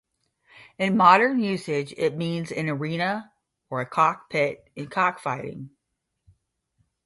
In 0.79 0.97
modern 0.97 1.37
usage, 1.41 1.93
it 1.95 2.17
means 2.17 2.51
an 2.51 2.67
arena, 2.67 3.31
or 3.69 3.81
a 3.81 3.85
cockpit 3.85 4.67
in 4.75 4.87
cockfighting. 4.87 5.69